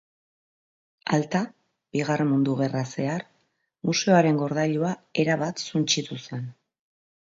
[1.17, 1.41] Alta,
[1.99, 3.29] Bigarren Mundu Gerra zehar,
[3.91, 6.55] museoaren gordailua erabat suntsitu zen.